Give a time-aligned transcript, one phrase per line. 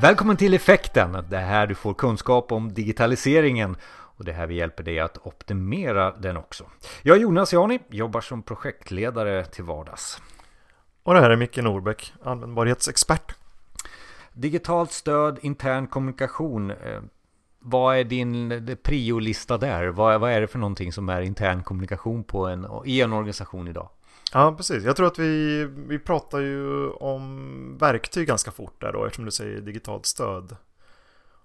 [0.00, 1.24] Välkommen till Effekten!
[1.28, 5.00] Det är här du får kunskap om digitaliseringen och det är här vi hjälper dig
[5.00, 6.64] att optimera den också.
[7.02, 10.22] Jag är Jonas Jani, jobbar som projektledare till vardags.
[11.02, 13.34] Och det här är Micke Norbeck, användbarhetsexpert.
[14.32, 16.70] Digitalt stöd, intern kommunikation.
[16.70, 17.00] Eh,
[17.58, 19.86] vad är din priolista där?
[19.86, 23.68] Vad, vad är det för någonting som är intern kommunikation på en, i en organisation
[23.68, 23.88] idag?
[24.36, 24.84] Ja, precis.
[24.84, 29.30] Jag tror att vi, vi pratar ju om verktyg ganska fort där då, eftersom du
[29.30, 30.56] säger digitalt stöd.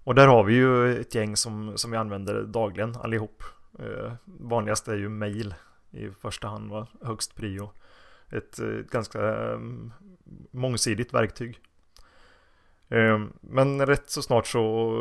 [0.04, 3.42] Och där har vi ju ett gäng som, som vi använder dagligen allihop.
[3.78, 5.54] Eh, vanligast är ju mail
[5.90, 6.86] i första hand, va?
[7.02, 7.70] högst prio.
[8.28, 9.58] Ett, ett eh, ganska eh,
[10.50, 11.60] mångsidigt verktyg.
[12.88, 14.94] Eh, men rätt så snart så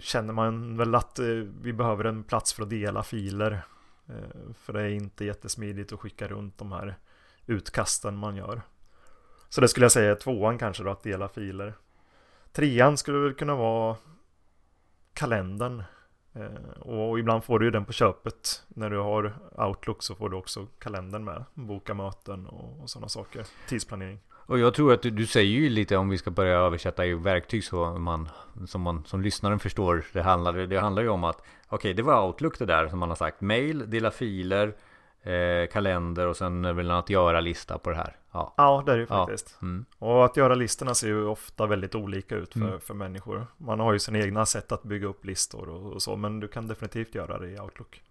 [0.00, 1.26] känner man väl att eh,
[1.62, 3.64] vi behöver en plats för att dela filer.
[4.08, 6.96] Eh, för det är inte jättesmidigt att skicka runt de här
[7.46, 8.62] utkasten man gör.
[9.48, 11.74] Så det skulle jag säga är tvåan kanske då, att dela filer.
[12.52, 13.96] Trean skulle väl kunna vara
[15.14, 15.82] kalendern.
[16.32, 18.62] Eh, och ibland får du ju den på köpet.
[18.68, 21.44] När du har Outlook så får du också kalendern med.
[21.54, 23.46] Boka möten och, och sådana saker.
[23.68, 24.20] Tidsplanering.
[24.46, 27.14] Och jag tror att du, du, säger ju lite om vi ska börja översätta i
[27.14, 28.28] verktyg så man
[28.66, 30.04] som man som lyssnaren förstår.
[30.12, 32.98] Det handlar, det handlar ju om att okej, okay, det var Outlook det där som
[32.98, 33.40] man har sagt.
[33.40, 34.74] Mail, dela filer,
[35.24, 38.16] eh, kalender och sen väl en att göra-lista på det här.
[38.32, 39.56] Ja, ja det är det ju faktiskt.
[39.60, 39.66] Ja.
[39.66, 39.84] Mm.
[39.98, 42.80] Och att göra-listorna ser ju ofta väldigt olika ut för, mm.
[42.80, 43.46] för människor.
[43.56, 46.48] Man har ju sina egna sätt att bygga upp listor och, och så, men du
[46.48, 48.02] kan definitivt göra det i Outlook.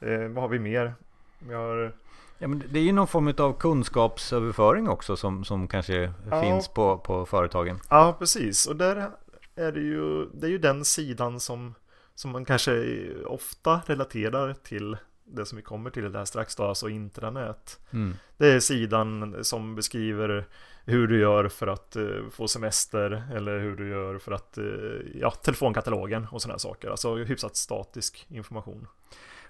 [0.00, 0.94] Eh, vad har vi mer?
[1.38, 1.92] Vi har...
[2.38, 6.42] Ja, men det är ju någon form av kunskapsöverföring också som, som kanske ja.
[6.42, 7.80] finns på, på företagen.
[7.90, 8.66] Ja, precis.
[8.66, 9.10] Och där
[9.54, 11.74] är det ju, det är ju den sidan som,
[12.14, 14.96] som man kanske ofta relaterar till
[15.30, 17.80] det som vi kommer till det här strax då, alltså intranät.
[17.90, 18.14] Mm.
[18.36, 20.46] Det är sidan som beskriver
[20.84, 25.00] hur du gör för att uh, få semester eller hur du gör för att, uh,
[25.14, 26.90] ja, telefonkatalogen och sådana saker.
[26.90, 28.86] Alltså hyfsat statisk information.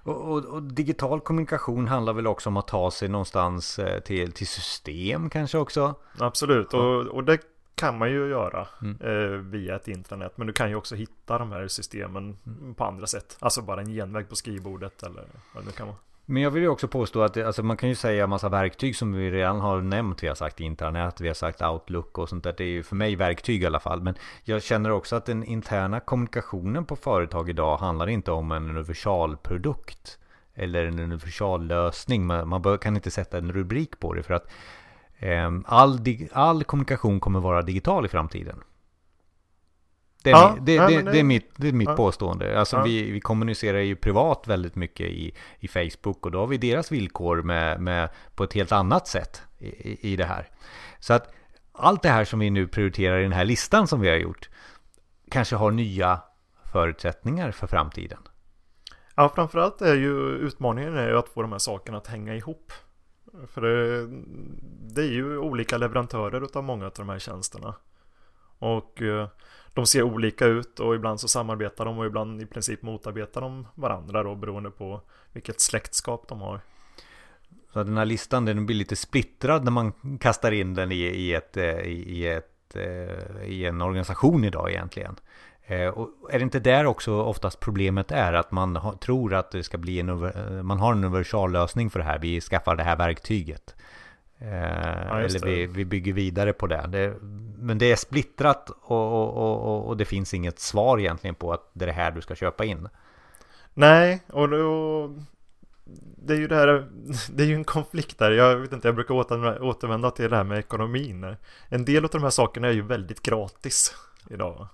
[0.03, 4.33] Och, och, och, digital kommunikation handlar väl också om att ta sig någonstans eh, till,
[4.33, 5.95] till system kanske också?
[6.19, 7.39] Absolut, och, och det
[7.79, 8.99] kan man ju göra mm.
[9.01, 10.39] eh, via ett intranät.
[10.39, 12.75] Men du kan ju också hitta de här systemen mm.
[12.75, 13.37] på andra sätt.
[13.41, 15.25] Alltså bara en genväg på skrivbordet eller
[15.55, 15.97] vad det kan vara.
[16.31, 19.13] Men jag vill ju också påstå att alltså man kan ju säga massa verktyg som
[19.13, 20.23] vi redan har nämnt.
[20.23, 22.55] Vi har sagt intranät, vi har sagt Outlook och sånt där.
[22.57, 24.03] Det är ju för mig verktyg i alla fall.
[24.03, 24.15] Men
[24.45, 30.19] jag känner också att den interna kommunikationen på företag idag handlar inte om en universalprodukt.
[30.55, 32.27] Eller en universallösning.
[32.27, 34.51] Man, man kan inte sätta en rubrik på det för att
[35.67, 35.99] all,
[36.33, 38.63] all kommunikation kommer vara digital i framtiden.
[40.23, 41.97] Det är, ja, det, ja, det, det, är mitt, det är mitt ja.
[41.97, 42.61] påstående.
[42.61, 46.59] Alltså vi, vi kommunicerar ju privat väldigt mycket i, i Facebook och då har vi
[46.59, 50.49] deras villkor med, med på ett helt annat sätt i, i det här.
[50.99, 51.33] Så att
[51.73, 54.49] allt det här som vi nu prioriterar i den här listan som vi har gjort
[55.31, 56.21] kanske har nya
[56.73, 58.19] förutsättningar för framtiden.
[59.15, 62.73] Ja, framförallt är ju utmaningen är ju att få de här sakerna att hänga ihop.
[63.47, 64.07] För det,
[64.95, 67.75] det är ju olika leverantörer utav många av de här tjänsterna.
[68.59, 69.29] Och eh,
[69.75, 73.67] de ser olika ut och ibland så samarbetar de och ibland i princip motarbetar de
[73.75, 75.01] varandra då beroende på
[75.33, 76.61] vilket släktskap de har.
[77.73, 81.35] Så den här listan den blir lite splittrad när man kastar in den i, i,
[81.35, 85.17] ett, eh, i, ett, eh, i en organisation idag egentligen.
[85.71, 89.63] Eh, och är det inte där också oftast problemet är att man tror att det
[89.63, 90.31] ska bli en,
[90.67, 92.19] man har en universallösning för det här.
[92.19, 93.75] Vi skaffar det här verktyget.
[94.39, 96.87] Eh, ja, eller vi, vi, bygger vidare på det.
[96.89, 97.15] det
[97.59, 101.71] men det är splittrat och, och, och, och, det finns inget svar egentligen på att
[101.73, 102.89] det är det här du ska köpa in.
[103.75, 105.15] Nej, och då,
[106.17, 106.89] det är ju det här,
[107.31, 108.31] det är ju en konflikt där.
[108.31, 109.15] Jag vet inte, jag brukar
[109.63, 111.37] återvända till det här med ekonomin.
[111.69, 113.95] En del av de här sakerna är ju väldigt gratis
[114.31, 114.69] idag.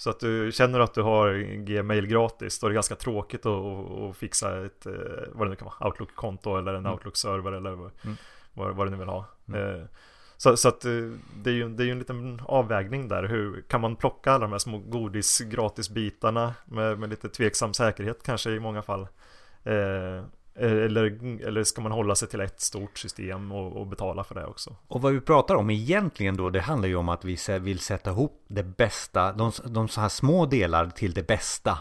[0.00, 1.32] Så att du känner att du har
[1.64, 4.92] Gmail gratis, då är det ganska tråkigt att, att fixa ett, eh,
[5.32, 6.92] vad det nu kan vara, Outlook-konto eller en mm.
[6.92, 8.16] Outlook-server eller vad, mm.
[8.54, 9.24] vad, vad, du nu vill ha.
[9.48, 9.80] Mm.
[9.80, 9.86] Eh,
[10.36, 10.92] så, så, att eh,
[11.36, 13.22] det är, ju, det är ju en liten avvägning där.
[13.22, 18.22] Hur kan man plocka alla de här små godis gratisbitarna med, med lite tveksam säkerhet
[18.22, 19.08] kanske i många fall.
[19.64, 20.24] Eh,
[20.54, 21.04] Eh, eller,
[21.46, 24.76] eller ska man hålla sig till ett stort system och, och, betala för det också?
[24.88, 28.10] Och vad vi pratar om egentligen då, det handlar ju om att vi vill sätta
[28.10, 31.78] ihop det bästa, de, de så här små delar till det bästa.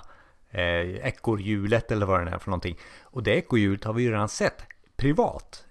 [0.51, 2.77] Eh, ekorrhjulet eller vad det är för någonting.
[3.01, 4.63] Och det ekorrhjulet har vi ju redan sett
[4.97, 5.65] privat.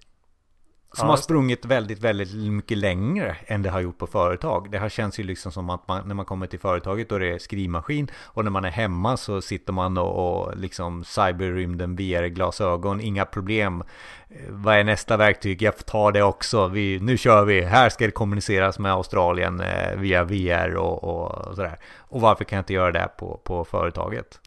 [0.98, 4.70] Som Ja, har sprungit väldigt, väldigt mycket längre än det har gjort på företag.
[4.70, 7.20] Det här känns ju liksom som att man, när man kommer till företaget då är
[7.20, 13.00] det skrivmaskin och när man är hemma så sitter man och, och liksom cyberrymden VR-glasögon,
[13.00, 13.82] inga problem.
[14.30, 15.62] Eh, Vad är nästa verktyg?
[15.62, 16.68] Jag tar det också.
[16.68, 17.60] Vi, nu kör vi.
[17.60, 21.78] Här ska det kommuniceras med Australien eh, via VR och, och sådär.
[21.98, 24.40] Och varför kan jag inte göra det på, på företaget?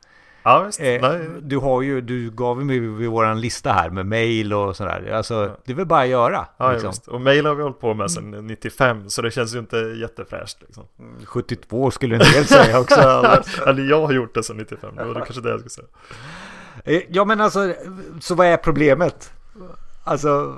[0.43, 0.79] Ja, visst.
[0.79, 1.09] Eh,
[1.41, 5.11] du har ju, du gav mig våran lista här med mail och sådär.
[5.11, 6.47] Alltså, det är väl bara att göra.
[6.57, 6.87] Ja, liksom.
[6.87, 7.07] just.
[7.07, 10.61] Och mail har vi hållit på med sedan 95, så det känns ju inte jättefräscht
[10.61, 10.83] liksom.
[11.25, 12.99] 72 skulle en del säga också.
[13.01, 15.69] eller, eller jag har gjort det sedan 95, det var det kanske det jag skulle
[15.69, 15.87] säga.
[16.85, 17.73] Eh, ja men alltså,
[18.19, 19.33] så vad är problemet?
[20.03, 20.55] Alltså,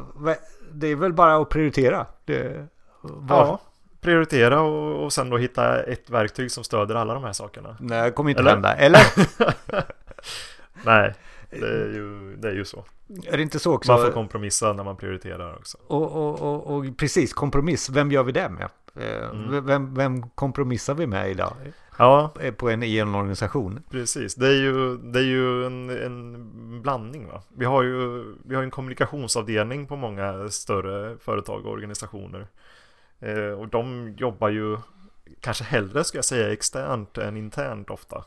[0.72, 2.06] det är väl bara att prioritera.
[2.26, 2.68] Det,
[3.02, 3.60] var, Ja,
[4.04, 7.78] prioritera och, och sen då hitta ett verktyg som stöder alla de här sakerna.
[7.80, 8.52] Nej, det kommer inte Eller?
[8.52, 8.76] hända.
[8.76, 9.02] Eller?
[10.86, 11.14] Nej,
[11.50, 12.86] det är ju, det är ju så.
[13.26, 13.92] Är det inte så också?
[13.92, 15.78] Man får kompromissa när man prioriterar också.
[15.88, 17.90] och, och, och, och precis, kompromiss.
[17.90, 18.70] Vem gör vi det med?
[18.96, 19.66] Eh, Mm.
[19.66, 21.54] Vem, vem kompromissar vi med idag?
[21.98, 23.80] Ja, Eh, På en, I en organisation?
[23.92, 24.36] precis.
[24.36, 27.42] Det är ju, det är ju en, en blandning va.
[27.58, 32.48] Vi har ju vi har en kommunikationsavdelning på många större företag och organisationer.
[33.24, 34.78] Eh, och de jobbar ju
[35.40, 38.25] kanske hellre ska jag säga externt än internt ofta.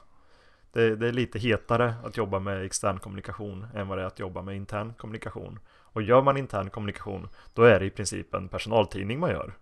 [0.73, 4.19] Det, det är lite hetare att jobba med extern kommunikation än vad det är att
[4.19, 5.59] jobba med intern kommunikation.
[5.69, 9.53] Och gör man intern kommunikation, då är det i princip en personaltidning man gör.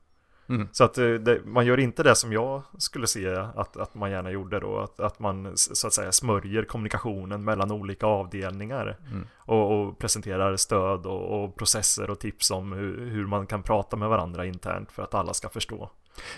[0.48, 0.68] Mm.
[0.72, 4.10] Så att eh, det, man gör inte det som jag skulle se att, att man
[4.10, 9.26] gärna gjorde då, att, att man så att säga smörjer kommunikationen mellan olika avdelningar Mm.
[9.36, 13.96] och, och presenterar stöd och, och processer och tips om hur, hur man kan prata
[13.96, 15.90] med varandra internt för att alla ska förstå.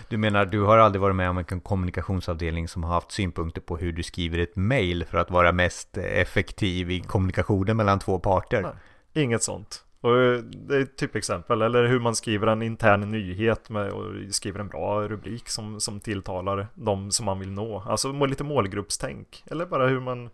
[0.09, 3.77] Du menar, du har aldrig varit med om en kommunikationsavdelning som har haft synpunkter på
[3.77, 8.61] hur du skriver ett mail för att vara mest effektiv i kommunikationen mellan två parter?
[8.61, 9.23] Nej.
[9.23, 9.83] Inget sånt.
[10.07, 14.13] Och eh, det är ett typexempel, eller hur man skriver en intern nyhet med, och
[14.29, 17.83] skriver en bra rubrik som, som tilltalar de som man vill nå.
[17.87, 19.43] Alltså lite målgruppstänk.
[19.45, 20.29] Eller bara hur man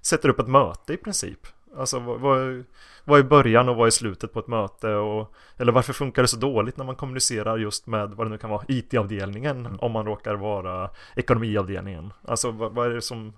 [0.00, 1.46] sätter upp ett möte i princip.
[1.76, 2.64] Alltså vad, vad,
[3.04, 4.94] vad är början och vad är slutet på ett möte?
[4.94, 8.38] Och, eller varför funkar det så dåligt när man kommunicerar just med vad det nu
[8.38, 12.12] kan vara, IT-avdelningen om man råkar vara ekonomiavdelningen?
[12.24, 13.32] Alltså vad, vad är det som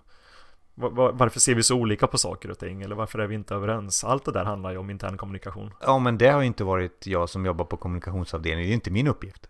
[0.75, 2.83] Varför ser vi så olika på saker och ting?
[2.83, 4.05] Eller varför är vi inte överens?
[4.05, 5.75] Allt det där handlar ju om intern kommunikation.
[5.81, 8.69] Ja, men det har ju inte varit jag som jobbar på kommunikationsavdelningen.
[8.69, 9.49] Det är inte min uppgift.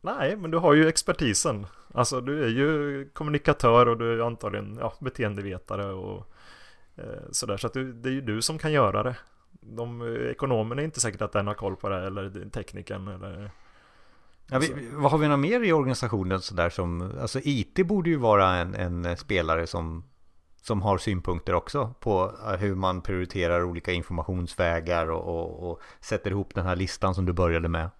[0.00, 1.66] Nej, men du har ju expertisen.
[1.94, 6.32] Alltså du är ju kommunikatör och du är antagligen ja, beteendevetare och
[6.96, 7.56] eh, sådär.
[7.56, 9.16] Så att du, det är ju du som kan göra det.
[9.50, 13.50] De eh, ekonomerna är inte säkert att den har koll på det eller tekniken eller
[14.50, 18.16] Ja, vi, vad har vi något mer i organisationen sådär som, alltså IT borde ju
[18.16, 20.04] vara en, en spelare som,
[20.62, 26.30] som har synpunkter också på eh, hur man prioriterar olika informationsvägar och, och, och sätter
[26.30, 27.90] ihop den här listan som du började med.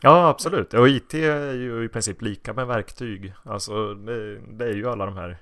[0.00, 0.74] Ja, absolut.
[0.74, 3.34] Och IT är ju i princip lika med verktyg.
[3.44, 5.38] Alltså det, det är ju alla de här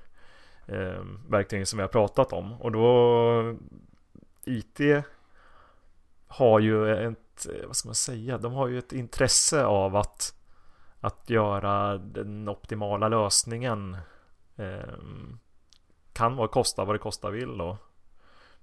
[0.65, 2.53] eh, verktygen som vi har pratat om.
[2.53, 3.55] Och då
[4.45, 4.79] IT
[6.27, 10.35] har ju ett, vad ska man säga, de har ju ett intresse av att,
[10.99, 13.97] att göra den optimala lösningen.
[14.55, 14.97] Eh,
[16.17, 17.77] kan vara kosta vad det kosta vill då.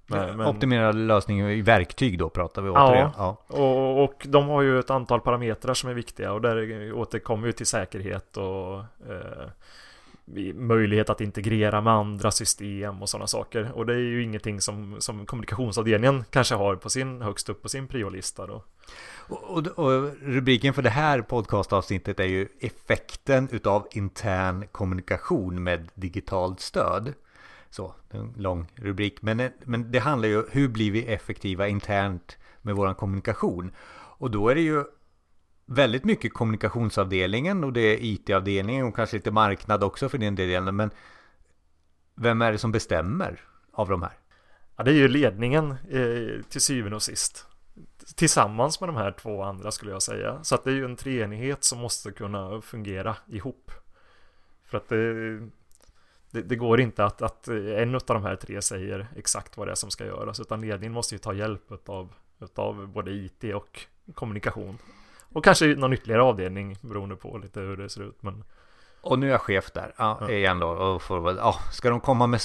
[0.07, 2.89] Men- men- Optimerad lösning i verktyg då pratar vi Ja.
[2.89, 3.11] återigen.
[3.17, 3.37] Ja.
[3.47, 7.53] Och, och de har ju ett antal parametrar som är viktiga och där återkommer vi
[7.53, 8.79] till säkerhet och
[9.11, 9.49] eh,
[10.55, 13.73] möjlighet att integrera med andra system och sådana saker.
[13.75, 17.69] Och det är ju ingenting som, som kommunikationsavdelningen kanske har på sin, högst upp på
[17.69, 18.65] sin priolista då.
[19.29, 25.89] Och, och, och rubriken för det här podcastavsnittet är ju effekten utav intern kommunikation med
[25.95, 27.13] digitalt stöd.
[27.75, 29.23] Så, det är en lång rubrik.
[29.23, 33.73] Men, eh, men det handlar ju om hur blir vi effektiva internt med vår kommunikation?
[34.19, 34.85] Och då är det ju
[35.67, 40.77] väldigt mycket kommunikationsavdelningen och det är IT-avdelningen och kanske lite marknad också för den delen.
[40.77, 40.91] Men
[42.15, 43.41] vem är det som bestämmer
[43.73, 44.19] av de här?
[44.77, 47.47] Ja, det är ju ledningen eh, till syvende och sist.
[48.17, 50.45] Tillsammans med de här två andra skulle jag säga.
[50.45, 53.71] Så att det är ju en treenighet som måste kunna fungera ihop.
[54.65, 55.41] För att det,
[56.35, 59.71] det, det går inte att, att en av de här tre säger exakt vad det
[59.71, 60.41] är som ska göras.
[60.41, 63.81] Utan ledningen måste ju ta hjälp utav, utav både IT och
[64.15, 64.79] kommunikation.
[65.33, 68.23] Och kanske någon ytterligare avdelning beroende på lite hur det ser ut.
[68.23, 68.45] Men
[69.01, 70.31] Och nu är jag chef där, ja, Ja.
[70.31, 70.69] igen då.
[70.69, 72.41] Och får, ja, ska de komma med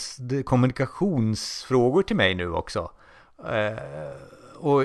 [0.45, 2.91] kommunikationsfrågor till mig nu också?
[3.45, 3.77] Eh,
[4.57, 4.83] och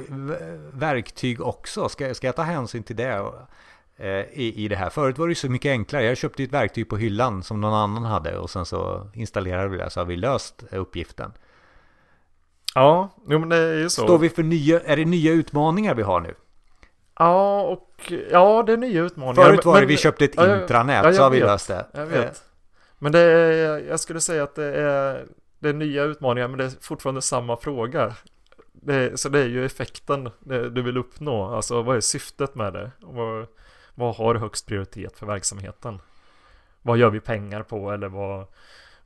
[0.73, 3.33] verktyg också, ska, ska jag ta hänsyn till det?
[3.97, 4.91] Eh, I, I det här.
[4.91, 6.05] Förut var det ju så mycket enklare.
[6.05, 9.77] Jag köpte ett verktyg på hyllan som någon annan hade och sen så installerade vi
[9.77, 11.33] det så har vi löst eh, uppgiften.
[12.75, 14.03] ja, jo men det är ju så.
[14.03, 16.35] Står vi för nya, är det nya utmaningar vi har nu?
[17.19, 19.45] Ja, och ja, det är nya utmaningar.
[19.45, 21.47] Förut var det men, vi köpte ett ja, intranät ja, så har vi vet.
[21.47, 21.87] löst det.
[21.93, 22.45] Jag vet.
[22.99, 25.27] Men det är, jag skulle säga att det är,
[25.59, 28.15] det är nya utmaningar men det är fortfarande samma fråga.
[28.73, 31.55] Det så det är ju effekten det, du vill uppnå.
[31.55, 32.91] Alltså vad är syftet med det?
[33.03, 33.49] Och
[33.95, 36.01] vad, har högst prioritet för verksamheten?
[36.83, 38.47] Vad gör vi pengar på eller vad,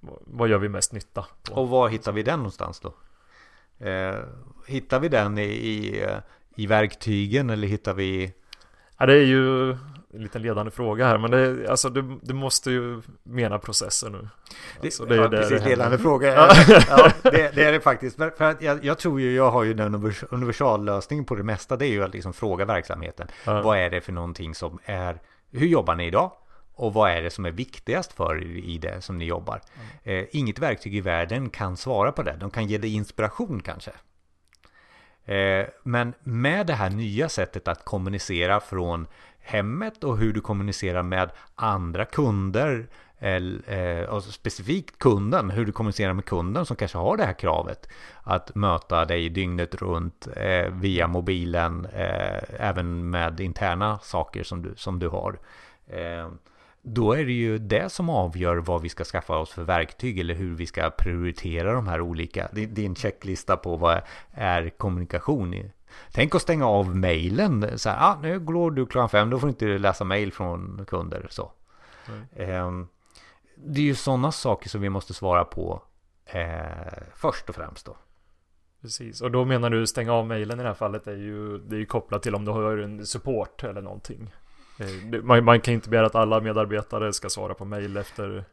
[0.01, 1.55] vad- gör vi mest nytta på?
[1.55, 2.95] Och var hittar vi den någonstans då?
[3.87, 4.17] Eh,
[4.67, 6.19] hittar vi den i, i, eh,
[6.55, 8.33] i verktygen eller hittar vi
[8.99, 9.71] Ja, det är ju
[10.15, 14.11] en liten ledande fråga här men det, är- alltså, du, du måste ju mena processer
[14.11, 14.29] nu.
[14.83, 16.35] Alltså, det är ja, det precis, det ledande fråga.
[16.35, 16.53] Ja.
[16.89, 18.17] ja, det, det är det faktiskt.
[18.17, 21.77] För att jag, jag tror ju, jag har ju den univers- universallösningen på det mesta.
[21.77, 23.29] Det är ju att liksom fråga verksamheten.
[23.45, 23.63] Ja.
[23.63, 25.21] Vad är det för någonting som är,
[25.53, 26.33] hur jobbar ni idag?
[26.75, 29.61] Och vad är det som är viktigast för er i det som ni jobbar?
[30.03, 32.37] Eh, inget verktyg i världen kan svara på det.
[32.41, 33.91] De kan ge dig inspiration kanske.
[35.29, 39.07] Eh, men med det här nya sättet att kommunicera från
[39.41, 42.87] hemmet och hur du kommunicerar med andra kunder
[43.19, 47.89] eh, och specifikt kunden, hur du kommunicerar med kunden som kanske har det här kravet
[48.23, 51.87] att möta dig dygnet runt eh, via mobilen,
[52.59, 55.39] även med interna saker som du, som du har.
[56.83, 60.35] Då är det ju det som avgör vad vi ska skaffa oss för verktyg eller
[60.35, 62.49] hur vi ska prioritera de här olika.
[62.53, 64.01] Din checklista på vad
[64.33, 65.55] är kommunikation.
[65.55, 65.71] i-
[66.13, 67.79] Tänk att stänga av mejlen.
[67.79, 70.85] Så här, ah, nu går du klockan fem, då får du inte läsa mejl från
[70.89, 71.27] kunder.
[71.31, 71.53] Så.
[72.37, 72.89] Ehm,
[73.57, 75.83] det är ju sådana saker som vi måste svara på
[76.27, 77.97] eh, först och främst då.
[78.83, 81.77] Precis, och då menar du stänga av mejlen i det här fallet är ju, det
[81.77, 84.31] är ju kopplat till om du har en support eller någonting.
[84.79, 88.45] Eh, Man, man kan inte begära att alla medarbetare ska svara på mejl efter,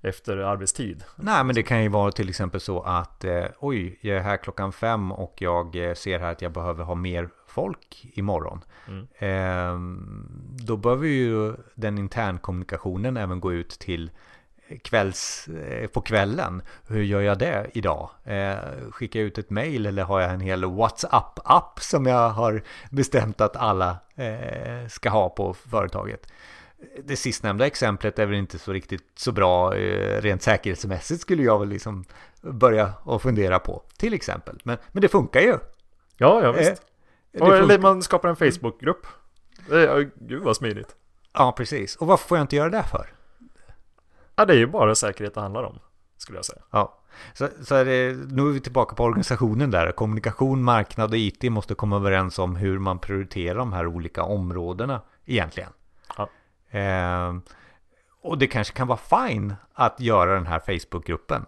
[0.00, 1.04] efter arbetstid.
[1.16, 4.36] Nej, men det kan ju vara till exempel så att eh, oj, jag är här
[4.36, 8.64] klockan fem och jag eh, ser här att jag behöver ha mer folk imorgon.
[8.88, 9.06] Mm.
[9.18, 10.28] Ehm,
[10.66, 14.10] då behöver ju den internkommunikationen även gå ut till
[14.78, 16.62] kvälls, eh, på kvällen.
[16.86, 18.10] Hur gör jag det idag?
[18.24, 18.54] Eh,
[18.90, 23.40] skickar jag ut ett mail eller har jag en hel WhatsApp-app som jag har bestämt
[23.40, 26.32] att alla eh, ska ha på företaget?
[27.04, 29.70] Det sistnämnda exemplet är väl inte så riktigt så bra
[30.20, 32.04] rent säkerhetsmässigt skulle jag väl liksom
[32.40, 34.60] börja och fundera på till exempel.
[34.64, 35.58] Men, men det funkar ju.
[36.16, 36.82] Ja, ja visst.
[37.40, 39.06] Och, eller man skapar en Facebookgrupp.
[40.14, 40.96] Gud vad smidigt.
[41.32, 41.96] Ja, precis.
[41.96, 43.12] Och varför får jag inte göra det för?
[44.42, 45.78] Ja, det är ju bara säkerhet det handlar om.
[46.16, 46.62] Skulle jag säga.
[46.70, 46.98] Ja,
[47.34, 49.92] så, så är det, nu är vi tillbaka på organisationen där.
[49.92, 55.00] Kommunikation, marknad och IT måste komma överens om hur man prioriterar de här olika områdena
[55.24, 55.70] egentligen.
[56.16, 56.28] Ja.
[56.70, 57.42] Ehm,
[58.22, 61.46] och det kanske kan vara fine att göra den här Facebookgruppen.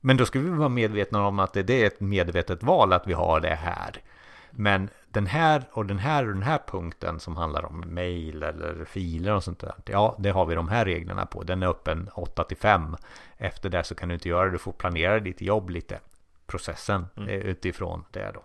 [0.00, 3.06] Men då ska vi vara medvetna om att det, det är ett medvetet val att
[3.06, 4.02] vi har det här.
[4.50, 8.84] Men den här och den här och den här punkten som handlar om mail eller
[8.84, 9.74] filer och sånt där.
[9.84, 11.42] Ja, det har vi de här reglerna på.
[11.42, 12.96] Den är öppen 8 till 5.
[13.36, 14.50] Efter det så kan du inte göra det.
[14.50, 16.00] Du får planera ditt jobb lite.
[16.46, 17.28] Processen Mm.
[17.28, 18.44] eh, utifrån det då.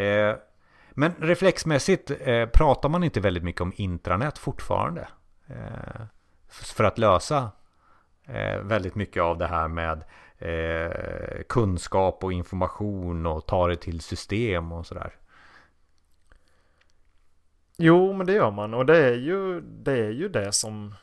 [0.00, 0.36] Eh,
[0.90, 5.08] men reflexmässigt eh, pratar man inte väldigt mycket om intranät fortfarande.
[5.46, 6.02] Eh,
[6.48, 7.50] för att lösa
[8.62, 10.04] väldigt mycket av det här med
[11.48, 15.12] kunskap och information och ta det till system och sådär.
[17.76, 18.74] Jo, men det gör man.
[18.74, 20.94] Och det är ju det, är ju det som,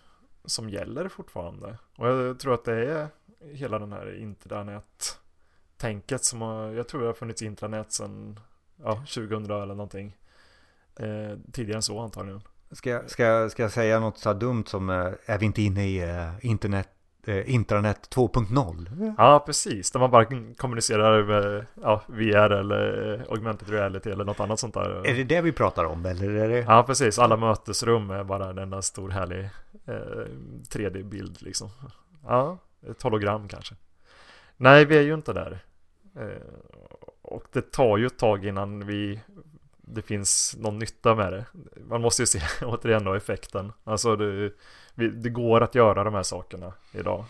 [0.46, 1.78] som gäller fortfarande.
[1.98, 3.08] Och jag tror att det är
[3.54, 8.40] hela den här intranät-tänket som har, jag tror det har funnits intranät sedan
[8.84, 10.18] ja, 2000 eller någonting.
[11.00, 12.42] Eh, tidigare än så antagligen.
[12.72, 15.62] Ska, jag- ska, ska jag säga något så här dumt som eh, är vi inte
[15.62, 16.90] inne i eh, internet,
[17.28, 19.14] intranet 2.0?
[19.18, 19.92] Ja, precis.
[19.92, 20.26] Där man bara
[20.58, 25.08] kommunicerar med ja, VR eller eh, augmented reality eller något annat sånt där.
[25.08, 26.60] Är det det vi pratar om eller är det?
[26.60, 27.20] Ja, precis.
[27.20, 29.50] Alla mötesrum är bara en enda stor härlig
[29.86, 30.26] eh,
[30.70, 31.70] 3D-bild liksom.
[32.28, 32.58] Ja,
[32.90, 33.76] ett hologram kanske.
[34.58, 35.60] Nej, vi är ju inte där.
[36.16, 36.54] Eh,
[37.22, 39.20] och det tar ju ett tag innan vi
[39.94, 41.46] det finns någon nytta med det.
[41.88, 43.74] Man måste ju se återigen då effekten.
[43.84, 44.52] Alltså det,
[44.96, 47.26] vi, det går att göra de här sakerna idag.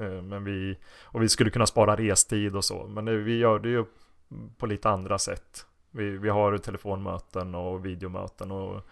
[0.00, 2.86] Eh, men vi, och vi skulle kunna spara restid och så.
[2.86, 3.84] Men det, vi gör det ju
[4.58, 5.66] på lite andra sätt.
[5.90, 8.86] Vi, vi har telefonmöten och videomöten och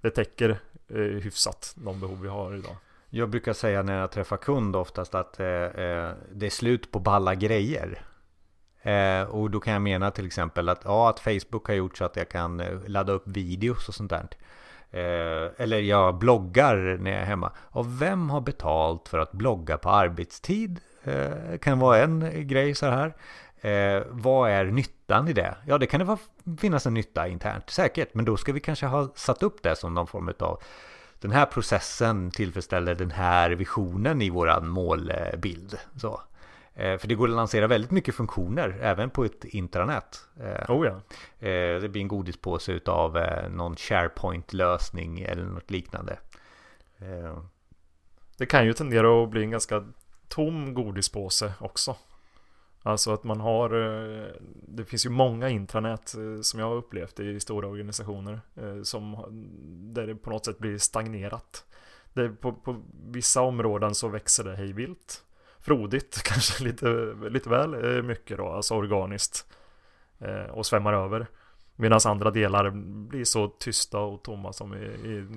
[0.00, 2.76] det täcker eh, hyfsat de behov vi har idag.
[3.10, 6.98] Jag brukar säga när jag träffar kund oftast att eh, eh det är slut på
[6.98, 8.02] balla grejer.
[8.82, 12.04] Eh, och då kan jag mena till exempel att, ja, att Facebook har gjort så
[12.04, 14.28] att jag kan eh, ladda upp videos och sånt där.
[14.92, 17.52] Eh, eller jag bloggar när jag är hemma.
[17.58, 20.80] Och vem har betalt för att blogga på arbetstid?
[21.04, 23.14] Eh, kan vara en grej så här.
[23.60, 25.56] Eh, vad är nyttan i det?
[25.66, 26.18] Ja, det kan det vara,
[26.58, 28.14] finnas en nytta internt, säkert.
[28.14, 30.62] Men då ska vi kanske ha satt upp det som någon form av
[31.20, 35.78] den här processen tillfredsställer den här visionen i våran målbild.
[35.96, 36.20] Så.
[36.74, 40.28] Eh, för det går att lansera väldigt mycket funktioner även på ett intranät.
[40.40, 41.00] Eh, oh ja.
[41.48, 43.18] Eh, det blir en godispåse av
[43.50, 46.18] någon SharePoint-lösning eller något liknande.
[48.36, 49.84] Det kan ju tendera att bli en ganska
[50.28, 51.96] tom godispåse också.
[52.82, 53.70] Alltså att man har,
[54.68, 58.40] det finns ju många intranät som jag har upplevt i stora organisationer
[58.82, 59.16] som,
[59.94, 61.64] där det på något sätt blir stagnerat.
[62.12, 65.24] Det, på, på vissa områden så växer det hejvilt
[65.62, 69.46] frodigt, kanske lite, lite väl eh, mycket då, alltså organiskt.
[70.18, 71.26] Eh, och svämmar över.
[71.76, 72.70] Medan andra delar
[73.08, 74.86] blir så tysta och tomma som i,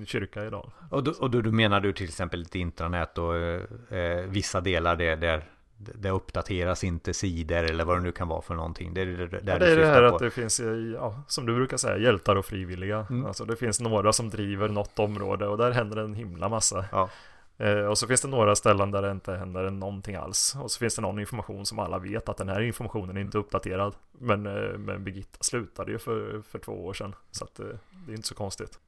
[0.02, 0.72] i kyrka idag.
[0.90, 4.60] Och då, och då, då menar du till exempel ett intranät och eh, eh, vissa
[4.60, 5.44] delar där, där
[5.78, 8.94] det uppdateras inte sidor eller vad det nu kan vara för någonting.
[8.94, 10.14] Det är det, där ja, det, är det här på.
[10.14, 10.60] att det finns,
[10.94, 13.06] ja, som du brukar säga, hjältar och frivilliga.
[13.10, 13.26] Mm.
[13.26, 16.84] Alltså det finns några som driver något område och där händer en himla massa.
[16.92, 17.10] Ja.
[17.58, 20.56] Eh, och så finns det några ställen där det inte händer någonting alls.
[20.62, 23.38] Och så finns det någon information som alla vet att den här informationen är inte
[23.38, 23.94] uppdaterad.
[24.18, 27.14] Men, eh, men Birgitta slutade ju för, för två år sedan.
[27.30, 27.66] Så att, eh,
[28.06, 28.78] det är inte så konstigt.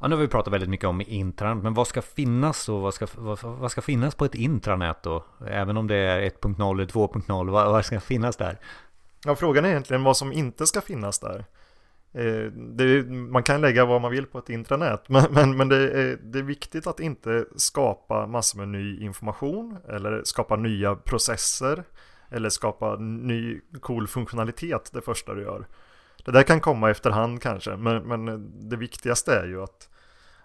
[0.00, 2.94] Ja, nu har vi pratat väldigt mycket om intranät, men vad ska finnas och vad
[2.94, 5.24] ska, vad, vad ska finnas på ett intranät då?
[5.46, 8.58] Även om det är 1.0 eller 2.0, vad, vad ska finnas där?
[9.24, 11.44] Ja, frågan är egentligen vad som inte ska finnas där.
[12.14, 15.90] Eh, det, man kan lägga vad man vill på ett intranät, men, men, men det,
[15.90, 21.84] är, det är viktigt att inte skapa massor med ny information eller skapa nya processer
[22.30, 25.66] eller skapa ny cool funktionalitet det första du gör.
[26.24, 29.88] Det där kan komma efterhand kanske, men, men det viktigaste är ju att,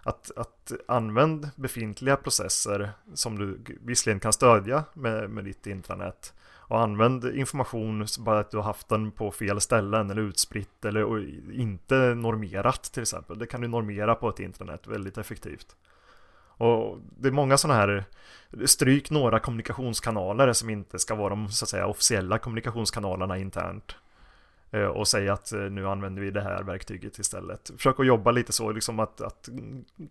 [0.04, 6.34] att, att använd befintliga processer som du visserligen kan stödja med, med ditt intranät
[6.70, 11.26] och använd information bara att du har haft den på fel ställen eller utspritt eller
[11.54, 13.40] inte normerat till exempel.
[13.40, 15.76] Det kan du normera på ett internet väldigt effektivt.
[16.58, 18.06] Och det är många sådana här
[18.66, 23.96] Stryk några kommunikationskanaler som inte ska vara de så att säga officiella kommunikationskanalerna internt.
[24.72, 27.72] Eh, och säga att eh, nu använder vi det här verktyget istället.
[27.78, 29.50] Försök att jobba lite så, liksom att, att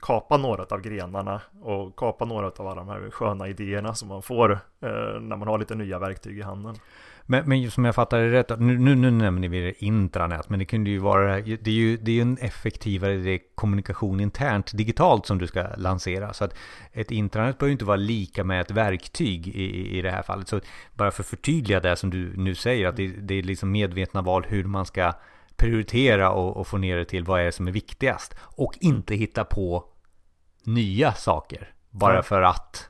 [0.01, 4.23] kapa några av grenarna och kapa några av alla de här sköna idéerna som man
[4.23, 6.75] får eh, när man har lite nya verktyg i handen.
[7.31, 10.59] Men, men som jag fattar det rätt, nu, nu, nu nämner vi det intranät, men
[10.59, 15.27] det kunde ju vara, det är ju, det är ju en effektivare kommunikation internt digitalt
[15.27, 16.33] som du ska lansera.
[16.33, 16.55] Så att
[16.93, 20.49] ett intranät behöver inte vara lika med ett verktyg i, i det här fallet.
[20.49, 20.61] Så
[20.95, 24.23] bara för att förtydliga det som du nu säger, att det, det är liksom medvetna
[24.23, 25.13] val hur man ska
[25.57, 28.35] prioritera och, och, få ner det till vad är det som är viktigast.
[28.41, 29.85] Och inte hitta på
[30.65, 32.23] nya saker bara ja.
[32.23, 32.89] för att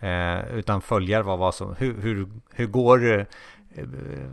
[0.00, 3.26] Eh, utan följa vad, vad som, hur, hur, hur går eh,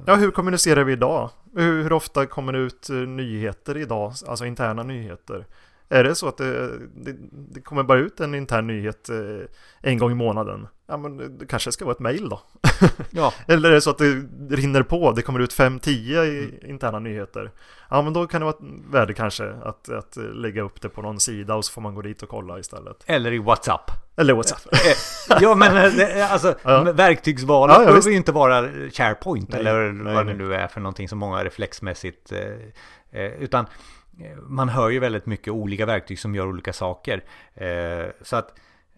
[0.05, 1.29] Ja, hur kommunicerar vi idag?
[1.55, 5.45] Hur, hur, ofta kommer det ut eh, nyheter idag, alltså interna nyheter?
[5.89, 9.47] Är det så att det, det, det kommer bara ut en intern nyhet eh,
[9.81, 10.67] en gång i månaden?
[10.87, 12.41] Ja, men det kanske ska vara ett mail då.
[13.11, 13.33] Ja.
[13.47, 17.51] Eller är det så att det rinner på, det kommer ut 5-10 interna nyheter?
[17.89, 18.55] Ja, men då kan det vara
[18.91, 22.01] värde kanske att, att lägga upp det på någon sida och så får man gå
[22.01, 23.03] dit och kolla istället.
[23.05, 23.91] Eller i WhatsApp.
[24.17, 24.73] Eller WhatsApp.
[24.73, 25.91] Eh, ja, men
[26.31, 26.83] alltså ja.
[26.83, 30.81] verktygsvalet ja, behöver ju inte vara SharePoint nej, eller nej, vad det nu är för
[30.81, 32.31] någonting som många reflexmässigt
[33.11, 33.65] eh, utan
[34.47, 37.23] man hör ju väldigt mycket olika verktyg som gör olika saker.
[37.53, 38.53] Eh, så att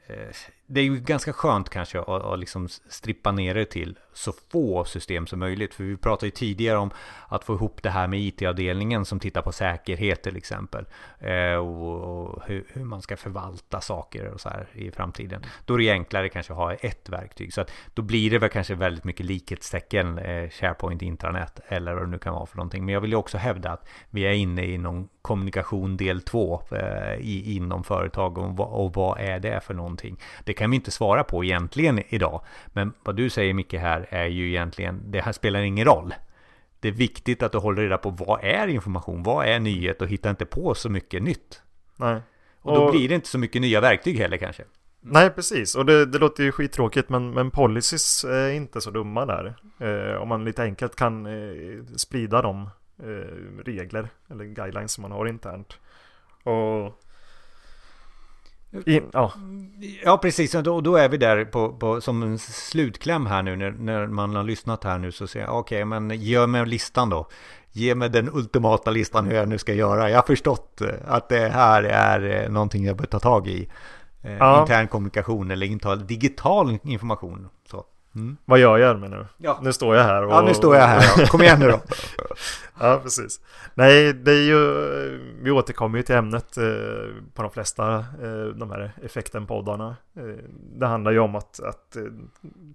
[0.08, 0.36] eh,
[0.68, 4.86] det är ju ganska skönt kanske att, att liksom strippa ner det till så få
[4.86, 5.74] system som möjligt.
[5.74, 6.92] För vi pratade ju tidigare om
[7.28, 10.86] att få ihop det här med IT-avdelningen som tittar på säkerhet till exempel.
[11.20, 15.42] Eh, och, hur, hur, man ska förvalta saker och så här i framtiden.
[15.66, 17.54] Då är det enklare kanske att ha ett verktyg.
[17.54, 22.04] Så att då blir det väl kanske väldigt mycket likhetstecken eh, SharePoint intranät eller vad
[22.04, 22.86] det nu kan vara för någonting.
[22.86, 26.62] Men jag vill ju också hävda att vi är inne i någon kommunikation del två
[26.72, 30.20] eh, inom företag och, och vad är det för någonting.
[30.44, 32.42] Det kan vi inte svara på egentligen idag.
[32.68, 36.14] Men vad du säger mycket här är ju egentligen, det här spelar ingen roll.
[36.80, 40.08] Det är viktigt att du håller reda på vad är information, vad är nyhet och
[40.08, 41.62] hitta inte på så mycket nytt.
[41.96, 42.22] Nej.
[42.62, 42.92] Och då och...
[42.92, 44.64] blir det inte så mycket nya verktyg heller kanske.
[45.02, 45.76] Nej, precis.
[45.76, 49.56] Och det, det låter ju skittråkigt, men, men policies är inte så dumma där.
[49.80, 52.70] Eh, om man lite enkelt kan eh, sprida de
[53.04, 55.80] eh, regler eller guidelines som man har internt.
[56.44, 57.02] Och
[58.86, 59.34] in, ja.
[60.04, 60.56] ja, precis.
[60.56, 64.08] Och då, då är vi där på, på, som en slutkläm här nu när, när
[64.08, 67.28] man har lyssnat här nu så säger jag okej, okay, men ge mig listan då.
[67.72, 70.10] Ge mig den ultimata listan hur jag nu ska göra.
[70.10, 73.70] Jag har förstått eh, att det här är eh, någonting jag bör ta tag i.
[74.22, 74.62] Eh, ja.
[74.62, 77.48] Intern kommunikation eller digital information.
[77.72, 77.86] Så.
[78.18, 78.38] Mm.
[78.46, 79.26] Vad gör jag menar du?
[79.38, 79.60] Ja.
[79.62, 80.32] Nu står jag här och...
[80.32, 81.06] Ja, nu står jag här.
[81.18, 81.28] Ja.
[81.28, 81.82] Kom igen nu då.
[82.80, 83.42] ja, precis.
[83.74, 84.60] Nej, det är ju...
[85.42, 86.64] Vi återkommer ju till ämnet eh,
[87.34, 89.96] på de flesta eh, de här effekten-poddarna.
[90.16, 92.04] Eh, det handlar ju om att, att eh,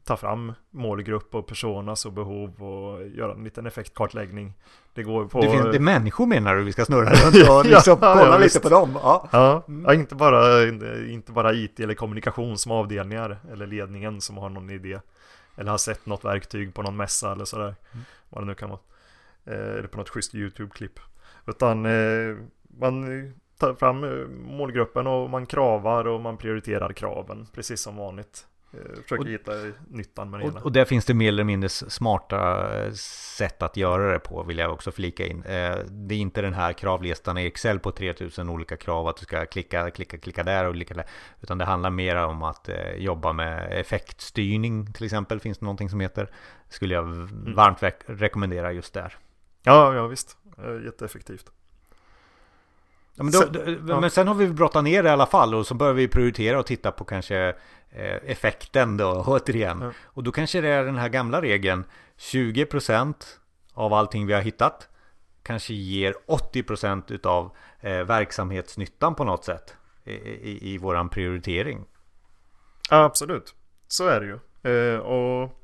[0.04, 4.54] ta fram målgrupp och personas och behov och göra en liten effektkartläggning.
[4.94, 5.40] Det går på...
[5.40, 8.32] Det, finns, det är människor menar du vi ska snurra runt och liksom ja, kolla
[8.32, 8.98] ja, lite på dem?
[9.02, 9.84] Ja, ja, mm.
[9.84, 10.62] ja inte, bara,
[11.08, 15.00] inte bara IT eller kommunikation som avdelningar eller ledningen som har någon idé.
[15.56, 17.74] Eller har sett något verktyg på någon mässa eller sådär.
[17.92, 18.04] Mm.
[18.28, 18.80] Vad det nu kan vara.
[19.44, 21.00] Eh, eller på något schysst YouTube-klipp.
[21.46, 22.36] Utan eh,
[22.78, 23.04] man
[23.58, 27.46] tar fram eh, målgruppen och man kravar och man prioriterar kraven.
[27.54, 28.46] Precis som vanligt.
[29.02, 29.52] Försöker och, hitta
[29.88, 30.60] nyttan med det och, hela.
[30.60, 32.68] Och där finns det mer eller mindre smarta
[33.36, 35.42] sätt att göra det på vill jag också flika in.
[35.88, 39.46] Det är inte den här kravlistan i Excel på 3000 olika krav att du ska
[39.46, 41.06] klicka, klicka, klicka där och klicka där.
[41.40, 45.40] Utan det handlar mer om att jobba med effektstyrning till exempel.
[45.40, 46.30] Finns det någonting som heter.
[46.68, 47.54] Skulle jag mm.
[47.54, 49.16] varmt rekommendera just där.
[49.62, 50.36] Ja, ja visst.
[50.84, 51.52] Jätteeffektivt.
[53.14, 54.00] Ja, men, då, sen, ja.
[54.00, 56.58] men sen har vi brottat ner det i alla fall och så börjar vi prioritera
[56.58, 57.54] och titta på kanske eh,
[58.26, 59.80] effekten då återigen.
[59.80, 59.92] Ja.
[60.04, 61.84] Och då kanske det är den här gamla regeln
[62.18, 63.14] 20%
[63.74, 64.88] av allting vi har hittat
[65.42, 71.84] kanske ger 80% utav eh, verksamhetsnyttan på något sätt i, i, i våran prioritering.
[72.90, 73.54] Ja, absolut.
[73.88, 74.38] Så är det ju.
[74.72, 75.62] Eh, och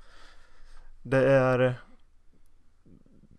[1.03, 1.75] det är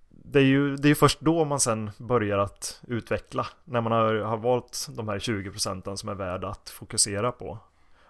[0.10, 3.48] det är ju det är först då man sen börjar att utveckla.
[3.64, 7.60] När man har, har valt de här 20 procenten som är värda att fokusera på.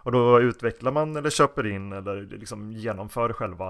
[0.04, 3.68] Och då utvecklar man eller köper in eller liksom genomför själva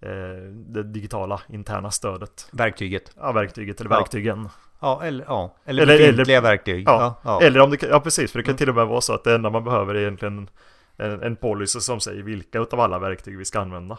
[0.00, 2.48] eh, det digitala interna stödet.
[2.52, 3.12] Verktyget.
[3.16, 4.48] Ja, verktyget eller verktygen.
[4.80, 6.88] Ja, eller, ja, eller, eller befintliga eller, verktyg.
[6.88, 8.58] Ja, ja, Eller om det ja precis, för det kan mm.
[8.58, 10.50] till och med vara så att det enda man behöver är egentligen
[10.96, 13.98] en, en policy som säger vilka utav alla verktyg vi ska använda.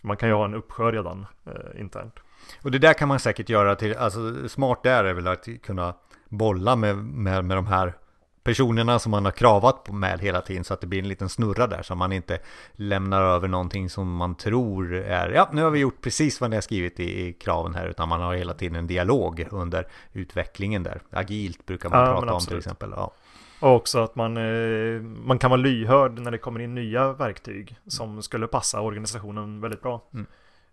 [0.00, 2.14] För man kan ju ha en uppsjö redan eh, internt.
[2.62, 5.94] Och det där kan man säkert göra till, alltså smart där är väl att kunna
[6.28, 7.94] bolla med, med, med de här
[8.42, 11.28] personerna som man har kravat på med hela tiden så att det blir en liten
[11.28, 12.38] snurra där så man inte
[12.72, 16.56] lämnar över någonting som man tror är ja nu har vi gjort precis vad ni
[16.56, 20.82] har skrivit i, i kraven här utan man har hela tiden en dialog under utvecklingen
[20.82, 23.12] där agilt brukar man ja, prata om till exempel ja.
[23.60, 27.76] Och också att man, eh, man kan vara lyhörd när det kommer in nya verktyg
[27.86, 30.02] som skulle passa organisationen väldigt bra.
[30.14, 30.26] Mm.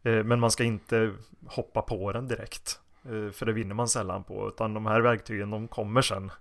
[0.04, 1.14] Eh, men man ska inte
[1.48, 2.80] hoppa på den direkt.
[3.06, 4.48] Eh, för det vinner man sällan på.
[4.48, 6.32] Utan de här verktygen de kommer sen.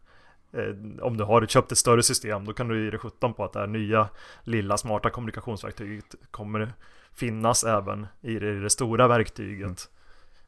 [0.56, 3.44] Eh, om du har köpt ett större system då kan du ge dig sjutton på
[3.44, 4.08] att det här nya
[4.42, 6.72] lilla smarta kommunikationsverktyget kommer
[7.12, 9.64] finnas även i det, det stora verktyget.
[9.64, 9.76] Mm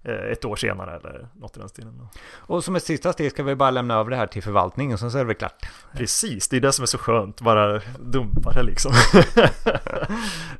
[0.04, 2.08] ett år senare eller något i den stilen.
[2.36, 4.98] Och som ett sista steg ska vi bara lämna över det här till förvaltningen och
[4.98, 5.66] så är det väl klart.
[5.92, 8.92] Precis, det är det som är så skönt, bara dumpa det liksom.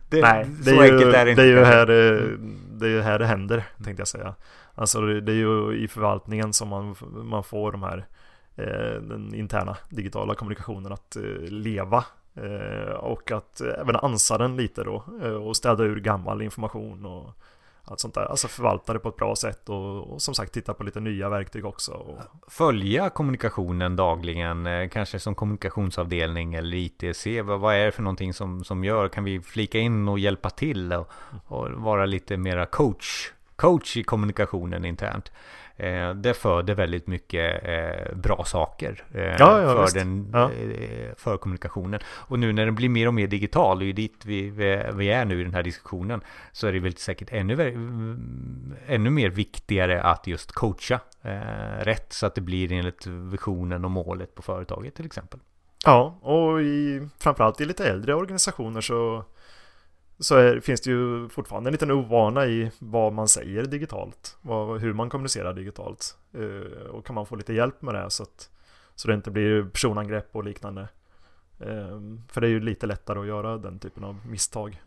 [0.08, 2.36] det, Nej, det är, ju, är det, det är ju här det,
[2.72, 4.34] det är här det händer, tänkte jag säga.
[4.74, 8.06] Alltså det är ju i förvaltningen som man, man får de här
[8.58, 14.84] Eh, den interna digitala kommunikationen att eh, leva eh, och att även ansa den lite
[14.84, 15.04] då
[15.42, 17.30] och städa ur gammal information och
[17.84, 18.24] allt sånt där.
[18.24, 21.28] Alltså förvalta det på ett bra sätt och, och som sagt titta på lite nya
[21.28, 21.92] verktyg också.
[21.92, 22.18] Och...
[22.48, 27.16] Följa kommunikationen dagligen, kanske som kommunikationsavdelning eller IT.
[27.16, 30.18] Se vad, vad är det för någonting som, som gör, kan vi flika in och
[30.18, 31.10] hjälpa till och,
[31.46, 35.32] och vara lite mera coach, coach i kommunikationen internt.
[35.78, 40.50] Eh, det föder väldigt mycket eh, bra saker eh, ja, ja, för, den, ja.
[40.52, 42.00] Eh, för kommunikationen.
[42.06, 44.50] Och nu när den blir mer och mer digital, och är dit vi,
[44.94, 46.20] vi är nu i den här diskussionen,
[46.52, 47.72] så är det väl säkert ännu,
[48.86, 53.90] ännu mer viktigare att just coacha eh, rätt så att det blir enligt visionen och
[53.90, 55.40] målet på företaget till exempel.
[55.84, 59.24] Ja, och i, framförallt i lite äldre organisationer så
[60.18, 64.38] så är, finns det ju fortfarande en liten ovana i vad man säger digitalt.
[64.42, 66.18] Vad, hur man kommunicerar digitalt.
[66.32, 68.50] Eh, och kan man få lite hjälp med det så att
[68.94, 70.88] så det inte blir personangrepp och liknande.
[71.60, 74.82] Eh, för det är ju lite lättare att göra den typen av misstag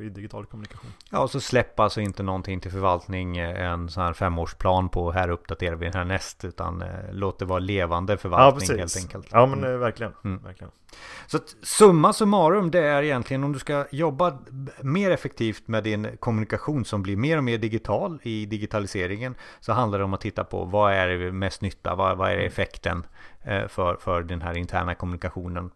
[0.00, 0.90] i digital kommunikation.
[1.10, 5.12] Ja, och så släppa alltså inte någonting till förvaltning, eh, en sån här femårsplan på
[5.12, 8.96] här uppdaterar vi den här näst, utan eh, låt det vara levande förvaltning ja, helt
[8.96, 9.28] enkelt.
[9.30, 9.80] Ja, men mm.
[9.80, 10.12] verkligen.
[10.24, 10.42] Mm.
[10.42, 10.70] verkligen.
[11.26, 14.38] Så att, summa summarum, det är egentligen om du ska jobba
[14.80, 19.98] mer effektivt med din kommunikation som blir mer och mer digital i digitaliseringen, så handlar
[19.98, 22.46] det om att titta på vad är mest nytta, vad, vad är mm.
[22.46, 23.06] effekten
[23.68, 25.70] för, för den här interna kommunikationen.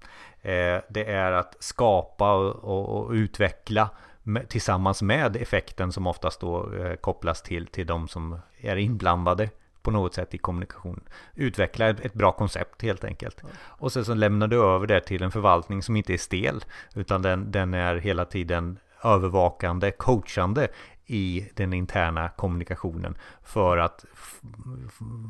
[0.44, 3.90] Eh, det är att skapa och, utveckla
[4.48, 9.50] tillsammans med effekten som oftast då eh, kopplas till, till de som är inblandade
[9.82, 11.00] på något sätt i kommunikation.
[11.34, 13.38] Utveckla ett, ett bra koncept helt enkelt.
[13.42, 13.48] Ja.
[13.62, 17.22] Och sen så lämnar du över det till en förvaltning som inte är stel utan
[17.22, 20.68] den, den är hela tiden övervakande, coachande
[21.06, 24.04] i den interna kommunikationen för att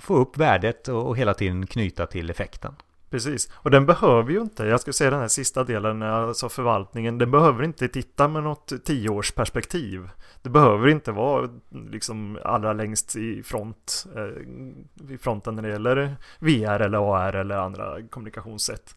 [0.03, 2.75] få upp värdet och hela tiden knyta till effekten.
[3.15, 7.19] Precis, och den behöver ju inte, jag skulle säga den här sista delen, alltså förvaltningen,
[7.19, 10.09] den behöver inte titta med något tioårsperspektiv.
[10.43, 11.49] Det behöver inte vara
[11.91, 17.57] liksom allra längst i front, eh, i fronten när det gäller VR eller AR eller
[17.57, 18.97] andra kommunikationssätt.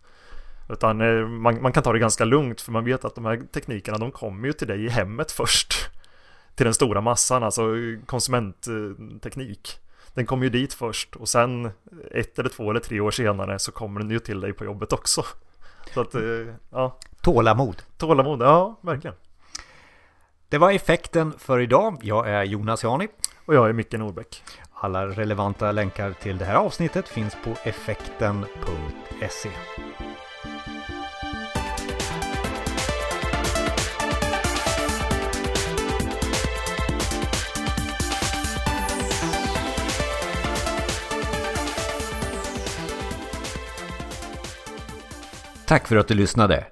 [0.70, 3.42] Utan eh, man, man, kan ta det ganska lugnt för man vet att de här
[3.54, 5.74] teknikerna de kommer ju till dig i hemmet först.
[6.56, 7.62] Till den stora massan, alltså
[8.06, 9.80] konsumentteknik.
[10.18, 11.72] Den kommer ju dit först och sen
[12.12, 14.94] ett eller två eller tre år senare så kommer den ju till dig på jobbet
[14.94, 15.26] också.
[15.94, 16.22] Så att, eh,
[16.70, 16.98] ja.
[17.22, 17.82] Tålamod.
[17.98, 19.16] Tålamod, ja verkligen.
[20.50, 22.00] Det var effekten för idag.
[22.02, 23.08] Jag är Jonas Jani.
[23.46, 24.44] Och jag är Micke Norbeck.
[24.74, 29.50] Alla relevanta länkar till det här avsnittet finns på effekten.se.
[45.68, 46.66] Tack för att du lyssnade!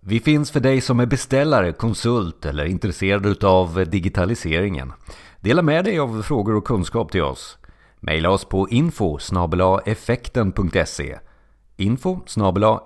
[0.00, 4.92] Vi finns för dig som är beställare, konsult eller intresserad av digitaliseringen.
[5.40, 7.58] Dela med dig av frågor och kunskap till oss.
[8.00, 9.18] Maila oss på info
[9.84, 11.18] effekten.se
[11.76, 12.20] info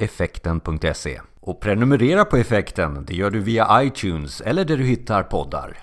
[0.00, 5.74] effekten.se Och prenumerera på effekten, det gör du via iTunes eller där du hittar poddar.